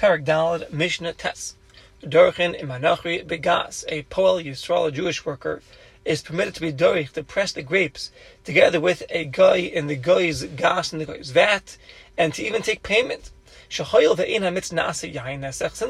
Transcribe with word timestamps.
Parak 0.00 0.72
Mishnah 0.72 1.12
Tes. 1.12 1.56
Dorchin 2.02 2.58
Imanachri 2.58 3.22
Begas, 3.22 3.84
a 3.88 4.04
Poel 4.04 4.42
Yisrael, 4.42 4.90
Jewish 4.90 5.26
worker, 5.26 5.60
is 6.06 6.22
permitted 6.22 6.54
to 6.54 6.62
be 6.62 6.72
dorich 6.72 7.12
to 7.12 7.22
press 7.22 7.52
the 7.52 7.62
grapes 7.62 8.10
together 8.42 8.80
with 8.80 9.02
a 9.10 9.26
guy 9.26 9.56
in 9.56 9.88
the 9.88 9.96
guy's 9.96 10.44
gas 10.44 10.94
and 10.94 11.02
the 11.02 11.04
guy's 11.04 11.32
vat, 11.32 11.76
and 12.16 12.32
to 12.32 12.42
even 12.42 12.62
take 12.62 12.82
payment. 12.82 13.30
Since 13.68 13.90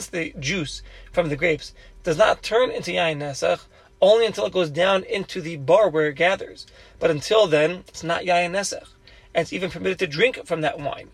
the 0.09 0.35
juice 0.41 0.83
from 1.13 1.29
the 1.29 1.37
grapes 1.37 1.73
does 2.03 2.19
not 2.19 2.43
turn 2.43 2.73
into 2.73 2.91
yain 2.91 3.19
nesach 3.19 3.61
only 4.01 4.27
until 4.27 4.47
it 4.47 4.53
goes 4.53 4.71
down 4.71 5.05
into 5.05 5.41
the 5.41 5.55
bar 5.55 5.89
where 5.89 6.09
it 6.09 6.17
gathers, 6.17 6.67
but 6.99 7.13
until 7.13 7.47
then 7.47 7.85
it's 7.87 8.03
not 8.03 8.25
yain 8.25 8.51
nesach, 8.51 8.89
and 9.33 9.43
it's 9.43 9.53
even 9.53 9.71
permitted 9.71 10.01
to 10.01 10.09
drink 10.09 10.45
from 10.45 10.63
that 10.63 10.81
wine. 10.81 11.11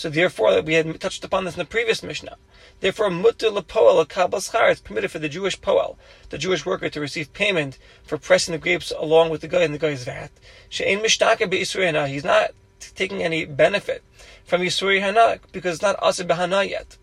So 0.00 0.08
therefore, 0.08 0.62
we 0.62 0.72
had 0.72 0.98
touched 0.98 1.24
upon 1.24 1.44
this 1.44 1.56
in 1.56 1.58
the 1.58 1.66
previous 1.66 2.02
Mishnah. 2.02 2.38
Therefore, 2.80 3.10
mutter 3.10 3.50
lepoel 3.50 4.02
kabaschar, 4.06 4.70
it's 4.70 4.80
permitted 4.80 5.10
for 5.10 5.18
the 5.18 5.28
Jewish 5.28 5.60
poel, 5.60 5.98
the 6.30 6.38
Jewish 6.38 6.64
worker, 6.64 6.88
to 6.88 7.00
receive 7.00 7.34
payment 7.34 7.76
for 8.02 8.16
pressing 8.16 8.52
the 8.52 8.58
grapes 8.58 8.94
along 8.98 9.28
with 9.28 9.42
the 9.42 9.46
guy 9.46 9.62
in 9.62 9.72
the 9.72 9.78
guy's 9.78 10.04
vat. 10.04 10.30
She'ein 10.70 11.00
mishtaka 11.00 11.50
be'isrei 11.50 12.08
He's 12.08 12.24
not 12.24 12.52
taking 12.78 13.22
any 13.22 13.44
benefit 13.44 14.02
from 14.42 14.62
Yisuri 14.62 15.02
Hana 15.02 15.38
because 15.52 15.74
it's 15.74 15.82
not 15.82 15.98
Asir 16.02 16.24
Bahana 16.24 16.66
yet. 16.66 16.96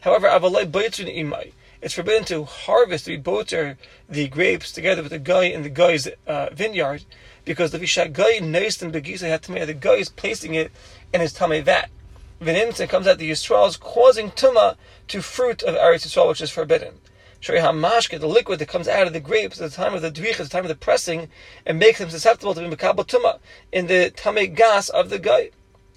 However, 0.00 0.26
Avalai 0.26 0.64
Baitzun 0.64 1.14
Imai, 1.14 1.52
it's 1.82 1.92
forbidden 1.92 2.24
to 2.24 2.44
harvest, 2.44 3.04
to 3.04 3.18
boter 3.18 3.76
the 4.08 4.28
grapes 4.28 4.72
together 4.72 5.02
with 5.02 5.12
the 5.12 5.18
guy 5.18 5.44
in 5.44 5.62
the 5.62 5.68
guy's 5.68 6.08
uh, 6.26 6.48
vineyard 6.54 7.04
because 7.44 7.70
the 7.70 7.78
Vishagai 7.78 8.40
Neistan 8.40 8.90
Begisa 8.90 9.28
had 9.28 9.42
to 9.42 9.66
the 9.66 9.74
guy 9.74 9.96
is 9.96 10.08
placing 10.08 10.54
it 10.54 10.72
in 11.12 11.20
his 11.20 11.34
tummy 11.34 11.60
vat. 11.60 11.90
V'nimtzin 12.40 12.88
comes 12.88 13.06
out 13.06 13.18
the 13.18 13.30
Yisrael's 13.30 13.76
causing 13.76 14.30
tuma 14.30 14.76
to 15.08 15.20
fruit 15.20 15.62
of 15.62 15.74
Eretz 15.74 16.06
Yisrael, 16.06 16.28
which 16.28 16.40
is 16.40 16.50
forbidden. 16.50 16.94
Shari 17.38 17.60
hamashke, 17.60 18.18
the 18.18 18.26
liquid 18.26 18.58
that 18.58 18.68
comes 18.68 18.88
out 18.88 19.06
of 19.06 19.12
the 19.12 19.20
grapes 19.20 19.60
at 19.60 19.70
the 19.70 19.76
time 19.76 19.92
of 19.92 20.00
the 20.00 20.10
dwich, 20.10 20.32
at 20.32 20.38
the 20.38 20.48
time 20.48 20.64
of 20.64 20.68
the 20.68 20.74
pressing, 20.74 21.28
and 21.66 21.78
makes 21.78 21.98
them 21.98 22.08
susceptible 22.08 22.54
to 22.54 22.60
be 22.60 22.74
mekabel 22.74 23.06
tuma 23.06 23.40
in 23.72 23.88
the 23.88 24.10
tame 24.10 24.54
gas 24.54 24.88
of 24.88 25.10
the 25.10 25.18
guy. 25.18 25.50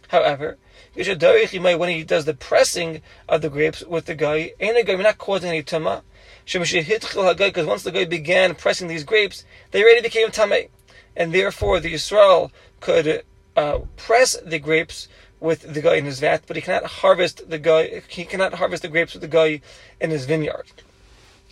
However, 0.09 0.57
when 0.95 1.89
he 1.89 2.03
does 2.03 2.25
the 2.25 2.33
pressing 2.33 3.01
of 3.29 3.41
the 3.41 3.49
grapes 3.49 3.81
with 3.81 4.05
the 4.05 4.15
guy, 4.15 4.51
ain't 4.59 4.77
a 4.77 4.83
guy 4.83 4.95
not 4.95 5.17
causing 5.17 5.49
any 5.49 5.63
tuma. 5.63 6.01
Because 6.45 7.65
once 7.65 7.83
the 7.83 7.91
guy 7.91 8.05
began 8.05 8.53
pressing 8.53 8.89
these 8.89 9.05
grapes, 9.05 9.45
they 9.71 9.81
already 9.81 10.01
became 10.01 10.29
tame, 10.29 10.67
and 11.15 11.33
therefore 11.33 11.79
the 11.79 11.93
Yisrael 11.93 12.51
could 12.81 13.23
uh, 13.55 13.79
press 13.95 14.35
the 14.45 14.59
grapes 14.59 15.07
with 15.43 15.73
the 15.73 15.81
guy 15.81 15.95
in 15.95 16.05
his 16.05 16.21
vat, 16.21 16.43
but 16.47 16.55
he 16.55 16.61
cannot 16.61 16.85
harvest 16.85 17.49
the 17.49 17.59
guy. 17.59 18.01
He 18.07 18.23
cannot 18.23 18.53
harvest 18.53 18.81
the 18.81 18.87
grapes 18.87 19.13
with 19.13 19.21
the 19.21 19.27
guy 19.27 19.61
in 19.99 20.09
his 20.09 20.25
vineyard. 20.25 20.65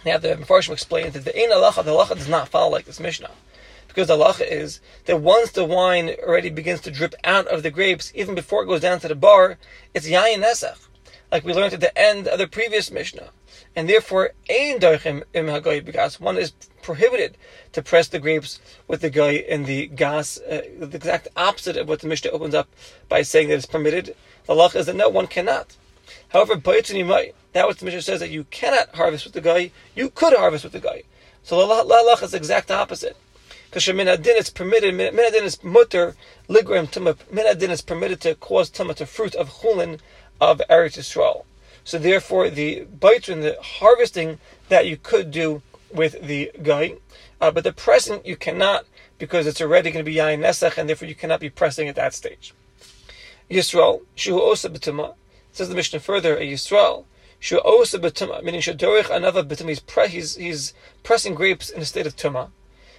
Now 0.05 0.17
the 0.17 0.29
Mepharshim 0.29 0.71
explained 0.71 1.13
that 1.13 1.25
the 1.25 1.37
ein 1.37 1.49
halacha, 1.49 1.83
the 1.83 1.91
halacha 1.91 2.15
does 2.15 2.29
not 2.29 2.47
follow 2.47 2.71
like 2.71 2.85
this 2.85 3.01
Mishnah, 3.01 3.31
because 3.89 4.07
the 4.07 4.17
halacha 4.17 4.49
is 4.49 4.79
that 5.05 5.21
once 5.21 5.51
the 5.51 5.65
wine 5.65 6.15
already 6.25 6.49
begins 6.49 6.79
to 6.81 6.91
drip 6.91 7.13
out 7.25 7.47
of 7.47 7.63
the 7.63 7.69
grapes, 7.69 8.13
even 8.15 8.33
before 8.33 8.63
it 8.63 8.67
goes 8.67 8.81
down 8.81 9.01
to 9.01 9.09
the 9.09 9.15
bar, 9.15 9.57
it's 9.93 10.07
yayin 10.07 10.41
nesach, 10.41 10.87
like 11.29 11.43
we 11.43 11.53
learned 11.53 11.73
at 11.73 11.81
the 11.81 11.95
end 11.97 12.29
of 12.29 12.39
the 12.39 12.47
previous 12.47 12.89
Mishnah 12.89 13.29
and 13.75 13.87
therefore 13.89 14.31
ein 14.49 14.79
darchim 14.79 15.23
im 15.33 15.47
hagoy 15.47 15.83
because 15.83 16.19
one 16.19 16.37
is 16.37 16.53
prohibited 16.81 17.37
to 17.73 17.81
press 17.81 18.07
the 18.07 18.19
grapes 18.19 18.59
with 18.87 19.01
the 19.01 19.09
guy 19.09 19.31
in 19.31 19.65
the 19.65 19.87
gas, 19.87 20.37
uh, 20.39 20.61
the 20.79 20.97
exact 20.97 21.27
opposite 21.35 21.77
of 21.77 21.87
what 21.87 22.01
the 22.01 22.07
Mishnah 22.07 22.31
opens 22.31 22.55
up 22.55 22.69
by 23.09 23.21
saying 23.21 23.49
that 23.49 23.55
it's 23.55 23.65
permitted. 23.65 24.15
The 24.45 24.55
law 24.55 24.69
is 24.73 24.85
that 24.85 24.95
no, 24.95 25.09
one 25.09 25.27
cannot. 25.27 25.75
However, 26.29 26.55
you 26.93 27.05
might. 27.05 27.35
That 27.53 27.67
what 27.67 27.77
the 27.77 27.85
Mishnah 27.85 28.01
says 28.01 28.19
that 28.21 28.29
you 28.29 28.45
cannot 28.45 28.95
harvest 28.95 29.25
with 29.25 29.33
the 29.33 29.41
guy. 29.41 29.71
You 29.95 30.09
could 30.09 30.33
harvest 30.33 30.63
with 30.63 30.73
the 30.73 30.79
guy. 30.79 31.03
So 31.43 31.57
the 31.59 31.65
law 31.65 32.15
is 32.21 32.31
the 32.31 32.37
exact 32.37 32.71
opposite. 32.71 33.17
Because 33.69 33.83
sheminadin 33.83 34.37
is 34.37 34.49
permitted, 34.49 34.93
minadin 34.93 35.43
is 35.43 35.63
mutter, 35.63 36.15
ligram 36.49 36.87
tumah, 36.91 37.15
minadin 37.31 37.69
is 37.69 37.81
permitted 37.81 38.19
to 38.21 38.35
cause 38.35 38.69
tumah 38.69 38.95
to 38.95 39.05
fruit 39.05 39.33
of 39.35 39.49
chulin 39.61 39.99
of 40.41 40.61
Eretz 40.69 40.97
Yisrael. 40.97 41.45
So 41.83 41.97
therefore, 41.97 42.49
the 42.49 42.79
and 42.79 43.43
the 43.43 43.57
harvesting 43.61 44.39
that 44.69 44.87
you 44.87 44.97
could 44.97 45.31
do 45.31 45.61
with 45.93 46.21
the 46.21 46.51
guy, 46.61 46.95
uh, 47.39 47.51
but 47.51 47.63
the 47.63 47.73
present 47.73 48.25
you 48.25 48.35
cannot 48.35 48.85
because 49.17 49.45
it's 49.47 49.61
already 49.61 49.91
going 49.91 50.03
to 50.03 50.09
be 50.09 50.17
yain 50.17 50.39
nesach, 50.39 50.77
and 50.77 50.89
therefore 50.89 51.07
you 51.07 51.15
cannot 51.15 51.39
be 51.39 51.49
pressing 51.49 51.87
at 51.87 51.95
that 51.95 52.13
stage. 52.13 52.53
Yisrael 53.49 54.01
shu 54.15 54.41
osa 54.41 54.69
betuma 54.69 55.15
says 55.51 55.69
the 55.69 55.75
Mishnah 55.75 55.99
further. 55.99 56.37
A 56.37 56.41
Yisrael 56.41 57.05
shu 57.39 57.59
osa 57.59 57.99
betuma 57.99 58.43
meaning 58.43 58.61
shadorich 58.61 59.09
another 59.15 59.43
betuma. 59.43 59.69
He's, 59.69 59.79
pre- 59.79 60.07
he's 60.07 60.35
he's 60.35 60.73
pressing 61.03 61.35
grapes 61.35 61.69
in 61.69 61.81
a 61.81 61.85
state 61.85 62.07
of 62.07 62.15
tuma. 62.15 62.49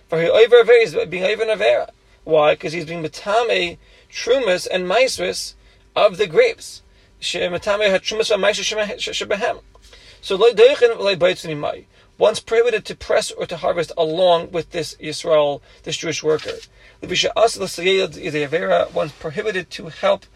For 0.08 0.20
he 0.20 0.28
over 0.28 0.70
is 0.72 0.94
being 1.08 1.24
over 1.24 1.44
avera. 1.44 1.90
Why? 2.24 2.54
Because 2.54 2.72
he's 2.72 2.84
being 2.84 3.02
metame 3.02 3.78
trumas 4.10 4.68
and 4.70 4.86
maisris 4.86 5.54
of 5.96 6.18
the 6.18 6.26
grapes. 6.26 6.82
So 10.22 10.36
once 12.16 12.38
prohibited 12.38 12.84
to 12.84 12.94
press 12.94 13.32
or 13.32 13.44
to 13.46 13.56
harvest 13.56 13.90
along 13.98 14.52
with 14.52 14.70
this 14.70 14.94
Yisrael, 14.94 15.60
this 15.82 15.96
Jewish 15.96 16.22
worker. 16.22 16.58
Once 17.02 17.26
prohibited 19.18 19.70
to 19.70 19.88
help 19.88 20.26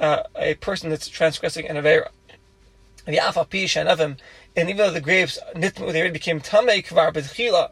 uh, 0.00 0.24
a 0.34 0.54
person 0.54 0.90
that's 0.90 1.08
transgressing 1.08 1.68
an 1.68 1.76
avera. 1.76 2.08
And 3.06 4.68
even 4.68 4.76
though 4.76 4.90
the 4.90 5.00
grapes 5.00 5.38
became 5.54 6.40
tamei 6.40 6.84
kvar 6.84 7.12
b'tchila, 7.12 7.70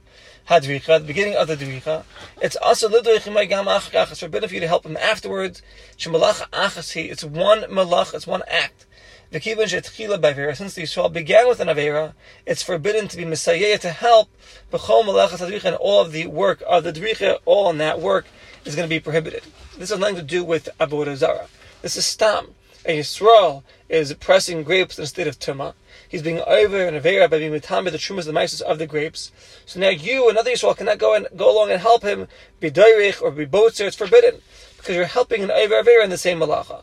hadricha, 0.49 0.91
at 0.91 1.01
the 1.01 1.09
beginning 1.09 1.35
of 1.35 1.49
the 1.49 1.57
dricha. 1.57 2.05
It's 2.41 2.57
also 2.57 2.89
It's 2.89 4.21
forbidden 4.21 4.49
for 4.49 4.55
you 4.55 4.61
to 4.61 4.69
help 4.69 4.87
him 4.87 4.97
afterwards. 4.97 5.61
It's 5.99 6.07
one 6.07 7.63
malach. 7.63 8.15
It's 8.15 8.29
one 8.29 8.43
act. 8.49 8.87
Since 9.35 10.75
the 10.75 10.83
Yisrael 10.83 11.13
began 11.13 11.49
with 11.49 11.59
an 11.59 11.67
avera, 11.67 12.15
it's 12.47 12.63
forbidden 12.63 13.09
to 13.09 13.17
be 13.17 13.25
messiah 13.25 13.77
to 13.79 13.91
help 13.91 14.29
b'chol 14.71 15.03
malachas 15.03 15.65
and 15.65 15.77
all 15.77 16.01
of 16.01 16.13
the 16.13 16.29
work 16.29 16.63
of 16.69 16.85
the 16.85 16.93
dricha. 16.93 17.39
All 17.45 17.69
in 17.69 17.79
that 17.79 18.01
work 18.01 18.27
is 18.65 18.77
going 18.77 18.89
to 18.89 18.95
be 18.95 19.01
prohibited. 19.01 19.43
This 19.77 19.91
has 19.91 19.99
nothing 19.99 20.15
to 20.17 20.23
do 20.23 20.45
with 20.45 20.69
avodah 20.79 21.17
zara. 21.17 21.49
This 21.83 21.97
is 21.97 22.07
stam. 22.07 22.55
A 22.87 23.01
Yisrael 23.01 23.65
is 23.89 24.15
pressing 24.15 24.63
grapes 24.63 24.99
in 24.99 25.05
a 25.05 25.07
state 25.09 25.27
of 25.27 25.41
tumah 25.41 25.75
he's 26.09 26.23
being 26.23 26.41
over 26.47 26.87
and 26.87 26.97
avera 26.97 27.29
by 27.29 27.39
being 27.39 27.51
mitame 27.51 27.91
the 27.91 27.99
trumas 27.99 28.27
the 28.27 28.33
mices 28.33 28.61
of 28.61 28.79
the 28.79 28.87
grapes. 28.87 29.33
So 29.67 29.81
now 29.81 29.89
you, 29.89 30.31
another 30.31 30.53
Yisrael, 30.53 30.77
cannot 30.77 30.99
go 30.99 31.17
and 31.17 31.27
go 31.37 31.53
along 31.53 31.73
and 31.73 31.81
help 31.81 32.05
him 32.05 32.29
be 32.61 32.71
doirich 32.71 33.21
or 33.21 33.33
be 33.33 33.47
botzer. 33.47 33.87
It's 33.87 33.97
forbidden 33.97 34.41
because 34.77 34.95
you're 34.95 35.07
helping 35.07 35.43
an 35.43 35.49
avera 35.49 36.05
in 36.05 36.11
the 36.11 36.19
same 36.19 36.39
malacha. 36.39 36.83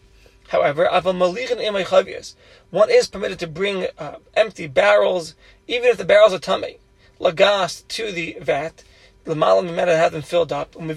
However, 0.52 0.86
one 2.70 2.90
is 2.90 3.08
permitted 3.08 3.40
to 3.40 3.48
bring 3.48 3.88
uh, 3.98 4.16
empty 4.34 4.68
barrels, 4.68 5.36
even 5.66 5.88
if 5.88 5.98
the 5.98 6.04
barrels 6.04 6.34
are 6.34 6.40
tummy, 6.40 6.80
lagas 7.22 7.88
to 7.88 8.12
the 8.12 8.36
vat. 8.42 8.84
The 9.24 9.34
malam 9.34 9.70
have 9.70 10.12
them 10.12 10.22
filled 10.22 10.52
up. 10.52 10.76
And 10.76 10.90
you 10.90 10.96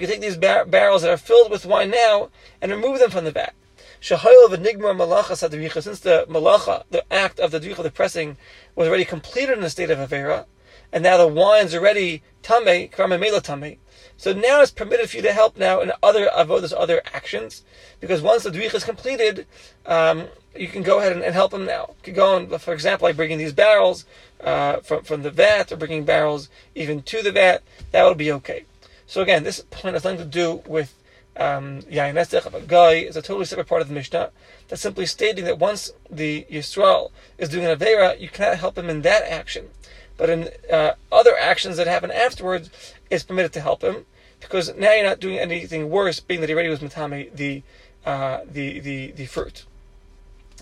can 0.00 0.08
take 0.08 0.20
these 0.20 0.36
bar- 0.36 0.64
barrels 0.64 1.02
that 1.02 1.12
are 1.12 1.16
filled 1.16 1.52
with 1.52 1.64
wine 1.64 1.90
now 1.90 2.30
and 2.60 2.72
remove 2.72 2.98
them 2.98 3.12
from 3.12 3.24
the 3.24 3.30
vat. 3.30 3.54
Shahayel 4.00 4.48
v'nigmar 4.48 4.96
malacha 4.96 5.36
sadricha, 5.36 5.80
since 5.80 6.00
the 6.00 6.26
malacha, 6.28 6.82
the 6.90 7.04
act 7.12 7.38
of 7.38 7.52
the 7.52 7.60
dricha, 7.60 7.84
the 7.84 7.90
pressing, 7.92 8.36
was 8.74 8.88
already 8.88 9.04
completed 9.04 9.52
in 9.56 9.60
the 9.60 9.70
state 9.70 9.90
of 9.90 9.98
avera, 9.98 10.46
and 10.92 11.02
now 11.02 11.16
the 11.16 11.26
wine's 11.26 11.74
already 11.74 12.22
tame, 12.42 12.88
karamamela 12.88 13.42
tame. 13.42 13.78
So 14.16 14.32
now 14.32 14.60
it's 14.60 14.70
permitted 14.70 15.10
for 15.10 15.16
you 15.16 15.22
to 15.22 15.32
help 15.32 15.56
now 15.56 15.80
in 15.80 15.90
other 16.02 16.28
avodas, 16.28 16.72
other 16.76 17.02
actions, 17.12 17.64
because 17.98 18.22
once 18.22 18.44
the 18.44 18.50
dricha 18.50 18.74
is 18.74 18.84
completed, 18.84 19.46
um, 19.86 20.28
you 20.54 20.68
can 20.68 20.82
go 20.82 20.98
ahead 20.98 21.12
and, 21.12 21.22
and, 21.22 21.34
help 21.34 21.50
them 21.50 21.64
now. 21.64 21.94
You 21.98 22.02
can 22.04 22.14
go 22.14 22.36
on, 22.36 22.58
for 22.58 22.74
example, 22.74 23.08
like 23.08 23.16
bringing 23.16 23.38
these 23.38 23.52
barrels 23.52 24.04
uh, 24.40 24.76
from 24.80 25.02
from 25.02 25.22
the 25.22 25.30
vat, 25.30 25.72
or 25.72 25.76
bringing 25.76 26.04
barrels 26.04 26.50
even 26.74 27.02
to 27.02 27.22
the 27.22 27.32
vat. 27.32 27.62
That 27.90 28.04
would 28.04 28.18
be 28.18 28.30
okay. 28.32 28.64
So 29.06 29.22
again, 29.22 29.44
this 29.44 29.60
point 29.70 29.94
has 29.94 30.04
nothing 30.04 30.18
to 30.18 30.24
do 30.24 30.62
with 30.66 30.94
um, 31.36 31.80
Yain 31.82 32.46
of 32.46 32.54
a 32.54 32.60
guy 32.60 32.92
is 32.92 33.16
a 33.16 33.22
totally 33.22 33.46
separate 33.46 33.66
part 33.66 33.82
of 33.82 33.88
the 33.88 33.94
Mishnah. 33.94 34.30
That's 34.68 34.82
simply 34.82 35.06
stating 35.06 35.44
that 35.46 35.58
once 35.58 35.92
the 36.10 36.46
Yisrael 36.50 37.10
is 37.38 37.48
doing 37.48 37.64
an 37.64 37.78
Avera, 37.78 38.20
you 38.20 38.28
cannot 38.28 38.58
help 38.58 38.76
him 38.76 38.90
in 38.90 39.02
that 39.02 39.22
action. 39.30 39.70
But 40.16 40.30
in 40.30 40.48
uh, 40.70 40.94
other 41.10 41.36
actions 41.36 41.76
that 41.76 41.86
happen 41.86 42.10
afterwards, 42.10 42.70
it's 43.10 43.24
permitted 43.24 43.52
to 43.54 43.60
help 43.60 43.82
him 43.82 44.06
because 44.40 44.74
now 44.76 44.92
you're 44.92 45.04
not 45.04 45.20
doing 45.20 45.38
anything 45.38 45.88
worse, 45.90 46.20
being 46.20 46.40
that 46.40 46.48
he 46.48 46.54
already 46.54 46.68
was 46.68 46.80
matame 46.80 47.34
the, 47.34 47.62
uh, 48.04 48.40
the, 48.48 48.80
the, 48.80 49.12
the 49.12 49.26
fruit. 49.26 49.64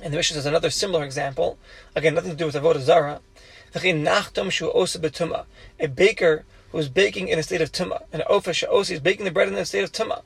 And 0.03 0.13
the 0.13 0.17
Mishnah 0.17 0.37
says 0.37 0.47
another 0.47 0.71
similar 0.71 1.05
example, 1.05 1.59
again, 1.95 2.15
nothing 2.15 2.31
to 2.31 2.37
do 2.37 2.47
with 2.47 2.55
Avodah 2.55 2.81
Zarah. 2.81 3.21
A 5.79 5.87
baker 5.87 6.45
who 6.71 6.79
is 6.79 6.89
baking 6.89 7.29
in 7.29 7.39
a 7.39 7.43
state 7.43 7.61
of 7.61 7.73
tumah, 7.73 8.03
and 8.13 8.23
ofa 8.23 8.55
sha'osi 8.55 8.93
is 8.93 9.01
baking 9.01 9.25
the 9.25 9.31
bread 9.31 9.49
in 9.49 9.55
a 9.55 9.65
state 9.65 9.85
of 9.85 9.93
tumah. 9.93 10.23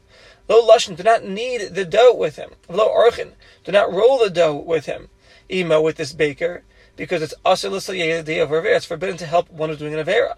Lo 0.49 0.67
lashon, 0.67 0.97
do 0.97 1.03
not 1.03 1.25
knead 1.25 1.75
the 1.75 1.85
dough 1.85 2.15
with 2.15 2.37
him. 2.37 2.51
Lo 2.69 2.89
archin, 2.89 3.33
do 3.65 3.73
not 3.73 3.93
roll 3.93 4.19
the 4.19 4.31
dough 4.31 4.55
with 4.55 4.87
him. 4.87 5.09
emo 5.51 5.81
with 5.81 5.97
this 5.97 6.13
baker 6.13 6.63
because 6.97 7.23
it's 7.23 7.35
asr 7.45 7.71
l'sayeh 7.71 8.21
of 8.43 8.51
Avera. 8.51 8.77
It's 8.77 8.87
forbidden 8.87 9.17
to 9.19 9.27
help 9.27 9.51
one 9.51 9.69
who's 9.69 9.79
doing 9.79 9.95
an 9.95 10.05
Avera. 10.05 10.37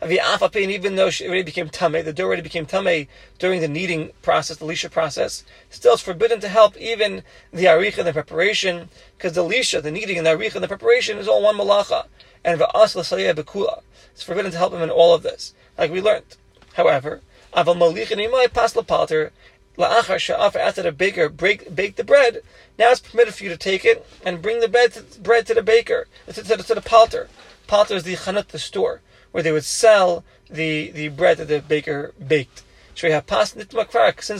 Even 0.00 0.94
though 0.94 1.10
she 1.10 1.26
already 1.26 1.42
became 1.42 1.68
tame, 1.68 2.04
the 2.04 2.12
dough 2.12 2.26
already 2.26 2.42
became 2.42 2.66
tame 2.66 3.08
during 3.38 3.60
the 3.60 3.66
kneading 3.66 4.12
process, 4.22 4.58
the 4.58 4.64
lisha 4.64 4.88
process. 4.90 5.42
Still, 5.70 5.94
it's 5.94 6.02
forbidden 6.02 6.38
to 6.40 6.48
help 6.48 6.76
even 6.76 7.24
the 7.52 7.64
aricha, 7.64 8.04
the 8.04 8.12
preparation, 8.12 8.90
because 9.16 9.32
the 9.32 9.42
lisha, 9.42 9.82
the 9.82 9.90
kneading, 9.90 10.16
and 10.16 10.24
the 10.24 10.30
aricha, 10.30 10.54
and 10.54 10.62
the 10.62 10.68
preparation 10.68 11.18
is 11.18 11.26
all 11.26 11.42
one 11.42 11.56
malacha. 11.56 12.06
And 12.44 12.60
va'as 12.60 12.94
bekula. 13.34 13.82
It's 14.12 14.22
forbidden 14.22 14.52
to 14.52 14.58
help 14.58 14.72
him 14.72 14.82
in 14.82 14.90
all 14.90 15.14
of 15.14 15.24
this, 15.24 15.52
like 15.76 15.90
we 15.90 16.00
learned. 16.00 16.36
However, 16.74 17.20
aval 17.52 17.76
malichin 17.76 18.24
imay 18.24 18.52
pas 18.52 18.74
palter 18.74 19.32
la'achar 19.78 20.18
sha'af 20.18 20.56
after 20.56 20.82
the 20.82 20.92
baker 20.92 21.28
break, 21.28 21.74
bake 21.74 21.96
the 21.96 22.04
bread. 22.04 22.42
Now 22.78 22.90
it's 22.90 23.00
permitted 23.00 23.34
for 23.34 23.44
you 23.44 23.50
to 23.50 23.56
take 23.56 23.84
it 23.84 24.06
and 24.24 24.42
bring 24.42 24.60
the 24.60 24.68
bread 24.68 24.92
to, 24.94 25.20
bread 25.20 25.46
to 25.46 25.54
the 25.54 25.62
baker, 25.62 26.08
to, 26.26 26.42
to, 26.42 26.56
to 26.56 26.74
the 26.74 26.82
palter. 26.82 27.28
Palter 27.66 27.94
is 27.94 28.02
the 28.02 28.16
chanut, 28.16 28.48
the 28.48 28.58
store 28.58 29.00
where 29.30 29.42
they 29.42 29.52
would 29.52 29.64
sell 29.64 30.24
the, 30.48 30.90
the 30.90 31.08
bread 31.08 31.38
that 31.38 31.48
the 31.48 31.60
baker 31.60 32.12
baked. 32.26 32.62
Since 32.94 33.12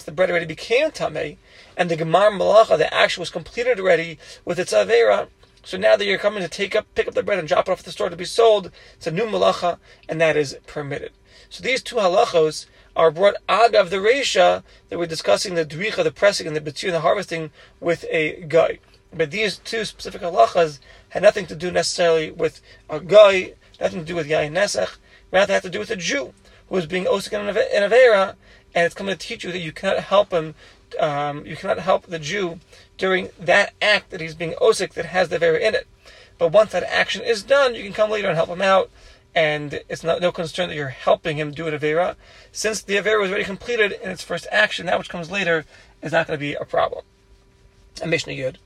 the 0.03 0.13
bread 0.13 0.31
already 0.31 0.47
became 0.47 0.91
tamei, 0.91 1.37
and 1.77 1.89
the 1.89 1.97
gemar 1.97 2.31
malacha, 2.37 2.77
the 2.77 2.93
action 2.93 3.21
was 3.21 3.31
completed 3.31 3.79
already 3.79 4.19
with 4.45 4.59
its 4.59 4.73
avera. 4.73 5.29
So 5.63 5.77
now 5.77 5.97
that 5.97 6.07
you're 6.07 6.19
coming 6.19 6.43
to 6.43 6.49
take 6.49 6.75
up, 6.75 6.93
pick 6.95 7.07
up 7.07 7.15
the 7.15 7.23
bread 7.23 7.39
and 7.39 7.47
drop 7.47 7.69
it 7.69 7.71
off 7.71 7.81
at 7.81 7.85
the 7.85 7.93
store 7.93 8.09
to 8.09 8.17
be 8.17 8.25
sold, 8.25 8.73
it's 8.95 9.07
a 9.07 9.13
new 9.13 9.27
malacha, 9.27 9.79
and 10.09 10.21
that 10.21 10.37
is 10.37 10.59
permitted. 10.67 11.13
So 11.51 11.63
these 11.63 11.83
two 11.83 11.97
halachos 11.97 12.67
are 12.99 13.13
brought 13.13 13.37
out 13.49 13.77
of 13.77 13.91
the 13.91 13.97
Resha 13.97 14.65
that 14.89 14.99
we're 14.99 15.07
discussing 15.07 15.55
the 15.55 15.65
dricha, 15.65 16.03
the 16.03 16.11
pressing, 16.11 16.49
and 16.49 16.57
the 16.57 16.61
and 16.61 16.95
the 16.95 17.01
harvesting 17.01 17.53
with 17.81 18.05
a 18.11 18.45
guy. 18.49 18.81
But 19.15 19.31
these 19.31 19.57
two 19.57 19.85
specific 19.85 20.21
halachas 20.21 20.81
had 21.11 21.23
nothing 21.23 21.47
to 21.47 21.55
do 21.55 21.71
necessarily 21.71 22.33
with 22.33 22.61
a 22.91 23.01
guy 23.01 23.55
nothing 23.81 24.01
to 24.01 24.05
do 24.05 24.17
with 24.17 24.29
Yain 24.29 24.53
Nesach, 24.53 24.97
rather 25.31 25.53
had 25.53 25.63
to 25.63 25.71
do 25.71 25.79
with 25.79 25.91
a 25.91 25.97
Jew 25.97 26.35
who 26.69 26.77
is 26.77 26.87
being 26.87 27.05
Osik 27.05 27.33
in 27.33 27.83
Avera, 27.83 28.35
and 28.75 28.85
it's 28.85 28.95
coming 28.95 29.17
to 29.17 29.19
teach 29.19 29.45
you 29.45 29.53
that 29.53 29.61
you 29.61 29.73
cannot 29.73 30.01
help 30.01 30.33
him, 30.33 30.55
um, 30.99 31.47
you 31.47 31.57
cannot 31.57 31.79
help 31.79 32.07
the 32.07 32.19
Jew 32.19 32.59
during 32.97 33.31
that 33.39 33.73
act 33.81 34.11
that 34.11 34.21
he's 34.21 34.35
being 34.35 34.55
Osik 34.55 34.95
that 34.95 35.07
has 35.07 35.29
the 35.29 35.39
Avera 35.39 35.61
in 35.61 35.75
it. 35.77 35.87
But 36.37 36.53
once 36.53 36.73
that 36.73 36.85
action 36.85 37.23
is 37.23 37.43
done, 37.43 37.75
you 37.75 37.85
can 37.85 37.93
come 37.93 38.11
later 38.11 38.29
and 38.29 38.37
help 38.37 38.49
him 38.49 38.63
out, 38.63 38.91
and 39.39 39.81
it's 39.89 40.03
not 40.03 40.21
no 40.21 40.33
concern 40.33 40.69
that 40.69 40.75
you're 40.75 40.89
helping 40.89 41.37
him 41.37 41.53
do 41.53 41.69
an 41.69 41.79
Avera. 41.79 42.17
Since 42.51 42.83
the 42.83 42.97
Avera 42.97 43.21
was 43.21 43.31
already 43.31 43.45
completed 43.45 43.93
in 44.03 44.11
its 44.11 44.25
first 44.25 44.49
action, 44.51 44.87
that 44.87 44.99
which 44.99 45.09
comes 45.09 45.31
later 45.31 45.65
is 46.03 46.11
not 46.11 46.27
going 46.27 46.37
to 46.37 46.41
be 46.41 46.55
a 46.55 46.65
problem. 46.65 47.05
And 48.03 48.11
Mishnah 48.11 48.33
Yud. 48.33 48.57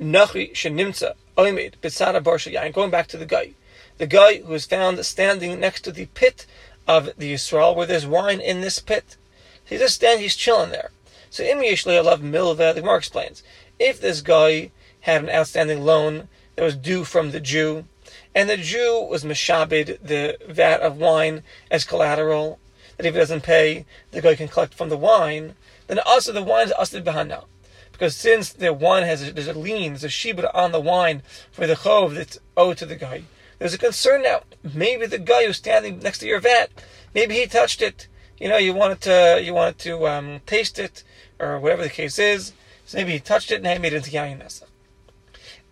Nachi 0.00 0.52
Shenimtza 0.52 1.12
Oimid 1.36 1.74
Bitsara 1.82 2.22
Barsha 2.22 2.54
Yain. 2.54 2.72
Going 2.72 2.90
back 2.90 3.06
to 3.08 3.18
the 3.18 3.26
guy 3.26 3.52
the 3.98 4.06
guy 4.06 4.38
who 4.38 4.54
is 4.54 4.64
found 4.64 5.04
standing 5.04 5.60
next 5.60 5.82
to 5.82 5.92
the 5.92 6.06
pit 6.06 6.46
of 6.88 7.10
the 7.18 7.34
Yisrael, 7.34 7.76
where 7.76 7.86
there's 7.86 8.06
wine 8.06 8.40
in 8.40 8.62
this 8.62 8.78
pit. 8.78 9.16
He's 9.62 9.80
just 9.80 9.96
standing, 9.96 10.22
he's 10.22 10.36
chilling 10.36 10.70
there. 10.70 10.90
So 11.28 11.44
Im 11.44 11.58
I 11.58 12.00
love 12.00 12.22
Milva, 12.22 12.74
the 12.74 12.80
Gemara 12.80 12.96
explains. 12.96 13.42
If 13.78 14.00
this 14.00 14.22
guy 14.22 14.70
had 15.00 15.22
an 15.22 15.30
outstanding 15.30 15.82
loan 15.84 16.28
that 16.56 16.64
was 16.64 16.76
due 16.76 17.04
from 17.04 17.30
the 17.30 17.40
Jew, 17.40 17.84
and 18.34 18.48
the 18.48 18.56
Jew 18.56 19.06
was 19.08 19.24
mishabed 19.24 19.98
the 20.02 20.36
vat 20.48 20.80
of 20.80 20.96
wine 20.96 21.42
as 21.70 21.84
collateral, 21.84 22.58
that 22.96 23.06
if 23.06 23.14
he 23.14 23.20
doesn't 23.20 23.42
pay, 23.42 23.86
the 24.10 24.20
guy 24.20 24.34
can 24.34 24.48
collect 24.48 24.74
from 24.74 24.88
the 24.88 24.96
wine, 24.96 25.54
then 25.86 26.00
also 26.00 26.32
the 26.32 26.42
wine 26.42 26.66
is 26.66 26.72
asted 26.78 27.04
behana. 27.04 27.44
Because 27.92 28.16
since 28.16 28.52
the 28.52 28.72
wine 28.72 29.04
has 29.04 29.28
a, 29.28 29.32
there's 29.32 29.46
a 29.46 29.52
lien, 29.52 29.92
there's 29.92 30.04
a 30.04 30.08
shibud 30.08 30.50
on 30.52 30.72
the 30.72 30.80
wine 30.80 31.22
for 31.52 31.66
the 31.66 31.76
chov 31.76 32.14
that's 32.14 32.38
owed 32.56 32.76
to 32.78 32.86
the 32.86 32.96
guy. 32.96 33.22
There's 33.60 33.74
a 33.74 33.78
concern 33.78 34.22
now. 34.22 34.42
Maybe 34.74 35.06
the 35.06 35.18
guy 35.18 35.46
who's 35.46 35.58
standing 35.58 36.00
next 36.00 36.18
to 36.18 36.26
your 36.26 36.40
vat, 36.40 36.70
maybe 37.14 37.34
he 37.34 37.46
touched 37.46 37.80
it. 37.80 38.08
You 38.38 38.48
know, 38.48 38.56
you 38.56 38.74
wanted 38.74 39.00
to 39.02 39.40
you 39.40 39.54
wanted 39.54 39.78
to 39.78 40.08
um, 40.08 40.40
taste 40.44 40.80
it 40.80 41.04
or 41.38 41.60
whatever 41.60 41.84
the 41.84 41.88
case 41.88 42.18
is. 42.18 42.52
So 42.84 42.98
maybe 42.98 43.12
he 43.12 43.20
touched 43.20 43.52
it 43.52 43.56
and 43.56 43.66
he 43.66 43.78
made 43.78 43.92
it 43.92 43.96
into 43.96 44.10
yayin 44.10 44.73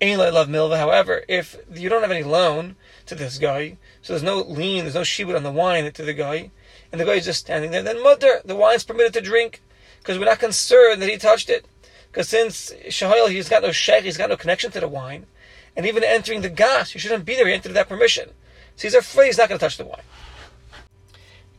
nesa. 0.03 0.33
love 0.33 0.49
milva. 0.49 0.77
However, 0.77 1.23
if 1.29 1.57
you 1.73 1.89
don't 1.89 2.03
have 2.03 2.11
any 2.11 2.23
loan 2.23 2.77
to 3.07 3.15
this 3.15 3.39
guy, 3.39 3.77
so 4.03 4.13
there's 4.13 4.23
no 4.23 4.41
lien, 4.41 4.85
there's 4.85 4.95
no 4.95 5.03
shibud 5.03 5.37
on 5.37 5.43
the 5.43 5.51
wine 5.51 5.91
to 5.93 6.03
the 6.03 6.13
guy, 6.13 6.51
and 6.91 7.01
the 7.01 7.05
guy 7.05 7.13
is 7.13 7.25
just 7.25 7.41
standing 7.41 7.71
there, 7.71 7.83
then 7.83 8.03
mother, 8.03 8.41
the 8.45 8.57
wine's 8.57 8.85
permitted 8.85 9.13
to 9.15 9.21
drink 9.21 9.63
because 9.99 10.19
we're 10.19 10.25
not 10.25 10.39
concerned 10.39 11.01
that 11.01 11.09
he 11.09 11.17
touched 11.17 11.49
it. 11.49 11.65
Because 12.11 12.29
since 12.29 12.71
Shahayel, 12.89 13.31
he's 13.31 13.49
got 13.49 13.63
no 13.63 13.73
sheikh, 13.73 14.05
he's 14.05 14.19
got 14.19 14.29
no 14.29 14.37
connection 14.37 14.71
to 14.73 14.81
the 14.81 14.89
wine, 14.89 15.27
and 15.75 15.87
even 15.87 16.05
entering 16.05 16.43
the 16.43 16.51
gas, 16.51 16.93
you 16.93 17.01
shouldn't 17.01 17.25
be 17.25 17.35
there. 17.35 17.47
He 17.47 17.55
entered 17.55 17.71
without 17.71 17.89
permission. 17.89 18.31
So 18.77 18.89
he's 18.89 18.95
afraid 18.95 19.27
he's 19.27 19.39
not 19.39 19.49
going 19.49 19.59
to 19.59 19.65
touch 19.65 19.79
the 19.79 19.85
wine. 19.85 20.03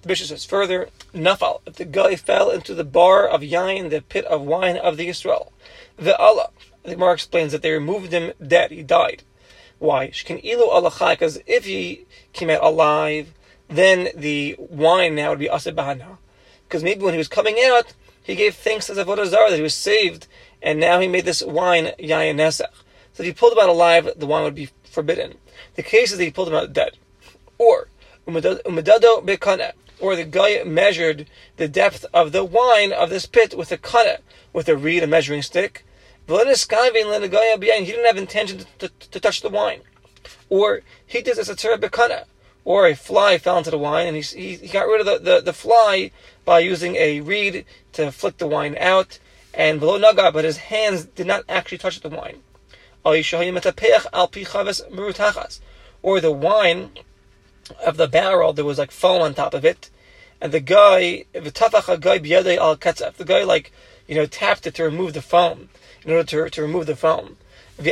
The 0.03 0.07
bishop 0.07 0.27
says 0.27 0.45
further, 0.45 0.89
Nafal, 1.13 1.61
if 1.65 1.75
the 1.75 1.85
guy 1.85 2.15
fell 2.17 2.51
into 2.51 2.75
the 2.75 2.83
bar 2.83 3.25
of 3.27 3.41
yain, 3.41 3.89
the 3.89 4.01
pit 4.01 4.25
of 4.25 4.41
wine 4.41 4.75
of 4.75 4.97
the 4.97 5.07
Israel, 5.07 5.53
the 5.95 6.15
Allah, 6.17 6.49
the 6.83 6.95
Gemara 6.95 7.13
explains 7.13 7.51
that 7.51 7.61
they 7.61 7.71
removed 7.71 8.11
him 8.11 8.33
dead, 8.45 8.71
he 8.71 8.83
died. 8.83 9.23
Why? 9.79 10.09
Shkin 10.09 10.43
ilu 10.43 10.69
alachai, 10.69 11.13
because 11.13 11.39
if 11.45 11.65
he 11.65 12.05
came 12.33 12.49
out 12.49 12.63
alive, 12.63 13.33
then 13.67 14.09
the 14.15 14.55
wine 14.57 15.15
now 15.15 15.29
would 15.31 15.39
be 15.39 15.47
asib. 15.47 15.75
Because 16.67 16.83
maybe 16.83 17.03
when 17.03 17.13
he 17.13 17.17
was 17.17 17.27
coming 17.27 17.57
out, 17.63 17.93
he 18.21 18.35
gave 18.35 18.55
thanks 18.55 18.87
to 18.87 18.93
the 18.93 19.03
Avodah 19.03 19.29
that 19.29 19.55
he 19.55 19.61
was 19.61 19.75
saved, 19.75 20.27
and 20.61 20.79
now 20.79 20.99
he 20.99 21.07
made 21.07 21.25
this 21.25 21.43
wine 21.43 21.91
yayin 21.99 22.35
nesach. 22.35 22.67
So 23.13 23.23
if 23.23 23.25
he 23.25 23.33
pulled 23.33 23.53
him 23.53 23.59
out 23.59 23.69
alive, 23.69 24.09
the 24.15 24.25
wine 24.25 24.43
would 24.43 24.55
be 24.55 24.69
forbidden. 24.83 25.35
The 25.75 25.83
case 25.83 26.11
is 26.11 26.17
that 26.17 26.23
he 26.23 26.31
pulled 26.31 26.47
him 26.47 26.55
out 26.55 26.73
dead. 26.73 26.97
Or, 27.57 27.89
umedado 28.27 29.25
bekana, 29.25 29.73
or 29.99 30.15
the 30.15 30.23
guy 30.23 30.63
measured 30.63 31.29
the 31.57 31.67
depth 31.67 32.05
of 32.13 32.31
the 32.31 32.43
wine 32.43 32.91
of 32.91 33.09
this 33.09 33.25
pit 33.25 33.57
with 33.57 33.71
a 33.71 33.77
kana, 33.77 34.19
with 34.51 34.69
a 34.69 34.75
reed, 34.75 35.03
a 35.03 35.07
measuring 35.07 35.41
stick. 35.41 35.85
He 36.27 36.33
didn't 36.33 38.05
have 38.05 38.17
intention 38.17 38.59
to, 38.59 38.65
to, 38.79 38.89
to 39.11 39.19
touch 39.19 39.41
the 39.41 39.49
wine. 39.49 39.81
Or 40.49 40.81
he 41.05 41.21
did 41.21 41.37
this 41.37 41.49
a 41.49 41.55
bekana, 41.77 42.25
or 42.65 42.87
a 42.87 42.95
fly 42.95 43.37
fell 43.37 43.57
into 43.57 43.71
the 43.71 43.77
wine 43.77 44.07
and 44.07 44.15
he, 44.15 44.21
he, 44.21 44.55
he 44.55 44.67
got 44.67 44.87
rid 44.87 45.01
of 45.01 45.05
the, 45.05 45.19
the, 45.19 45.41
the, 45.41 45.53
fly 45.53 46.11
by 46.45 46.59
using 46.59 46.95
a 46.95 47.19
reed 47.19 47.65
to 47.93 48.11
flick 48.11 48.37
the 48.37 48.47
wine 48.47 48.77
out. 48.79 49.19
And 49.53 49.79
below 49.79 49.97
naga, 49.97 50.31
but 50.31 50.45
his 50.45 50.57
hands 50.57 51.05
did 51.05 51.27
not 51.27 51.43
actually 51.47 51.77
touch 51.77 51.99
the 51.99 52.09
wine. 52.09 52.39
Or 53.05 53.15
the 56.21 56.31
wine 56.31 56.89
of 57.85 57.97
the 57.97 58.07
barrel, 58.07 58.53
there 58.53 58.65
was 58.65 58.77
like 58.77 58.91
foam 58.91 59.21
on 59.21 59.33
top 59.33 59.53
of 59.53 59.65
it, 59.65 59.89
and 60.41 60.51
the 60.51 60.59
guy, 60.59 61.25
the 61.33 61.51
guy 61.99 62.17
al 62.57 62.75
the 62.75 63.25
guy 63.25 63.43
like, 63.43 63.71
you 64.07 64.15
know, 64.15 64.25
tapped 64.25 64.67
it 64.67 64.75
to 64.75 64.83
remove 64.83 65.13
the 65.13 65.21
foam, 65.21 65.69
in 66.03 66.11
order 66.11 66.23
to, 66.23 66.49
to 66.49 66.61
remove 66.61 66.85
the 66.85 66.95
foam. 66.95 67.37
Even 67.79 67.91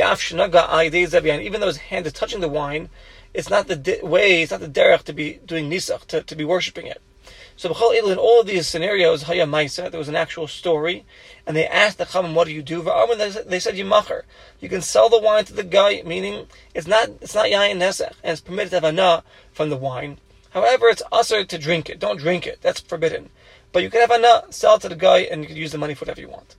though 1.60 1.66
his 1.66 1.76
hand 1.76 2.06
is 2.06 2.12
touching 2.12 2.40
the 2.40 2.48
wine, 2.48 2.88
it's 3.34 3.50
not 3.50 3.66
the 3.66 3.76
di- 3.76 4.02
way, 4.02 4.42
it's 4.42 4.52
not 4.52 4.60
the 4.60 4.68
derech 4.68 5.02
to 5.04 5.12
be 5.12 5.40
doing 5.44 5.70
nisach, 5.70 6.06
to, 6.06 6.22
to 6.22 6.36
be 6.36 6.44
worshipping 6.44 6.86
it. 6.86 7.00
So 7.56 7.68
in 7.92 8.18
all 8.18 8.40
of 8.40 8.46
these 8.46 8.66
scenarios, 8.66 9.24
Haya 9.24 9.46
Maisa, 9.46 9.90
there 9.90 9.98
was 9.98 10.08
an 10.08 10.16
actual 10.16 10.48
story, 10.48 11.04
and 11.46 11.56
they 11.56 11.66
asked 11.66 11.98
the 11.98 12.06
Chacham, 12.06 12.34
"What 12.34 12.46
do 12.46 12.52
you 12.52 12.62
do?" 12.62 12.82
They 13.46 13.60
said, 13.60 13.76
"You 13.76 13.84
macher. 13.84 14.22
You 14.58 14.68
can 14.68 14.80
sell 14.80 15.08
the 15.08 15.20
wine 15.20 15.44
to 15.44 15.52
the 15.52 15.62
guy, 15.62 16.02
meaning 16.04 16.46
it's 16.74 16.86
not 16.86 17.10
it's 17.20 17.34
not 17.34 17.46
yayin 17.46 17.76
nesech, 17.76 18.14
and 18.22 18.32
it's 18.32 18.40
permitted 18.40 18.70
to 18.70 18.76
have 18.76 18.84
ana 18.84 19.22
from 19.52 19.68
the 19.68 19.76
wine. 19.76 20.18
However, 20.50 20.88
it's 20.88 21.02
usher 21.12 21.44
to 21.44 21.58
drink 21.58 21.88
it. 21.88 21.98
Don't 21.98 22.18
drink 22.18 22.46
it. 22.46 22.60
That's 22.62 22.80
forbidden. 22.80 23.30
But 23.72 23.82
you 23.82 23.90
can 23.90 24.00
have 24.00 24.10
a 24.10 24.14
ana, 24.14 24.44
sell 24.50 24.76
it 24.76 24.82
to 24.82 24.88
the 24.88 24.96
guy, 24.96 25.20
and 25.20 25.42
you 25.42 25.48
can 25.48 25.56
use 25.56 25.72
the 25.72 25.78
money 25.78 25.94
for 25.94 26.04
whatever 26.04 26.20
you 26.20 26.28
want. 26.28 26.56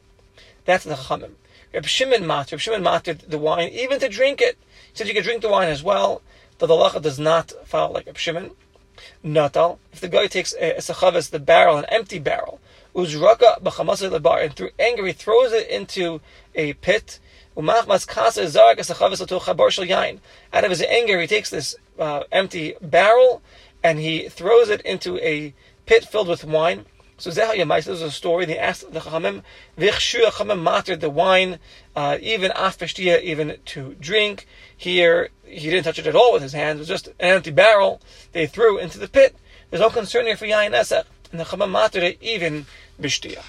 That's 0.65 0.83
the 0.83 0.95
Chachamim. 0.95 1.33
Reb 1.73 1.85
Shimon 1.85 2.25
matter. 2.25 2.55
Reb 2.55 2.61
Shimon 2.61 2.83
matter 2.83 3.13
the 3.13 3.37
wine, 3.37 3.69
even 3.69 3.99
to 3.99 4.09
drink 4.09 4.41
it. 4.41 4.57
He 4.91 4.97
said 4.97 5.07
you 5.07 5.13
can 5.13 5.23
drink 5.23 5.41
the 5.41 5.49
wine 5.49 5.69
as 5.69 5.83
well. 5.83 6.21
But 6.59 6.67
the 6.67 6.75
halacha 6.75 7.01
does 7.01 7.19
not 7.19 7.51
follow 7.65 7.93
like 7.93 8.05
Reb 8.05 8.17
Shimon. 8.17 8.51
Natal, 9.23 9.79
if 9.91 9.99
the 9.99 10.07
guy 10.07 10.27
takes 10.27 10.53
a, 10.53 10.77
a 10.77 11.21
the 11.21 11.41
barrel, 11.43 11.77
an 11.77 11.85
empty 11.89 12.19
barrel, 12.19 12.59
uzraka 12.95 13.59
b'chamasay 13.61 14.09
lebar, 14.17 14.43
and 14.43 14.55
through 14.55 14.69
anger 14.79 15.05
he 15.05 15.13
throws 15.13 15.51
it 15.51 15.67
into 15.67 16.21
a 16.55 16.73
pit, 16.73 17.19
kasa. 17.55 18.61
Out 20.53 20.63
of 20.63 20.69
his 20.69 20.81
anger, 20.83 21.21
he 21.21 21.27
takes 21.27 21.49
this 21.49 21.75
uh, 21.99 22.23
empty 22.31 22.75
barrel 22.81 23.41
and 23.83 23.99
he 23.99 24.29
throws 24.29 24.69
it 24.69 24.81
into 24.81 25.17
a 25.19 25.53
pit 25.85 26.05
filled 26.05 26.29
with 26.29 26.43
wine. 26.43 26.85
So 27.17 27.29
Zehayamais, 27.29 27.85
this 27.85 27.87
is 27.87 28.01
a 28.01 28.11
story. 28.11 28.45
They 28.45 28.57
asked 28.57 28.91
the 28.91 28.99
Chachamim, 28.99 29.43
Vichshu 29.77 30.23
Chachamim 30.25 30.61
matered 30.61 31.01
the 31.01 31.09
wine, 31.09 31.59
uh, 31.95 32.17
even 32.21 32.51
afeshtia, 32.51 33.21
even 33.21 33.57
to 33.65 33.95
drink. 33.99 34.47
Here, 34.75 35.29
he 35.45 35.69
didn't 35.69 35.83
touch 35.83 35.99
it 35.99 36.07
at 36.07 36.15
all 36.15 36.33
with 36.33 36.41
his 36.41 36.53
hands. 36.53 36.77
It 36.77 36.81
was 36.81 36.87
just 36.87 37.07
an 37.07 37.13
empty 37.19 37.51
barrel 37.51 38.01
they 38.31 38.47
threw 38.47 38.77
into 38.77 38.97
the 38.97 39.07
pit. 39.07 39.35
There's 39.69 39.81
no 39.81 39.89
concern 39.89 40.25
here 40.25 40.37
for 40.37 40.45
Yain 40.45 40.71
Esech. 40.71 41.05
And 41.31 41.39
the 41.39 41.45
Chachamim 41.45 41.95
it 41.95 42.17
even 42.21 42.65
bishtia. 42.99 43.43